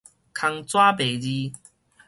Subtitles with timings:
[0.33, 1.59] 空紙白字